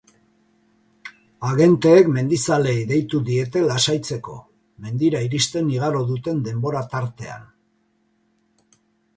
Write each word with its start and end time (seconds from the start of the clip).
Agenteek 1.49 2.09
mendizaleei 2.15 2.79
deitu 2.93 3.21
diete 3.29 3.63
lasaitzeko, 3.67 4.39
mendira 4.87 5.23
iristen 5.29 5.71
igaro 5.77 6.03
duten 6.11 6.43
denbora-tartean. 6.49 7.49